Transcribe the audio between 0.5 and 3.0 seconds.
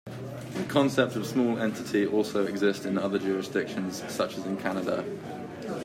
The concept of "small entity" also exist in